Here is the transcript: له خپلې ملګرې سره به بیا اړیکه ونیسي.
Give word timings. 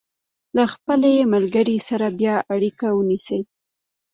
له 0.55 0.63
خپلې 0.73 1.13
ملګرې 1.33 1.77
سره 1.89 2.07
به 2.11 2.15
بیا 2.19 2.35
اړیکه 2.53 2.87
ونیسي. 2.93 3.39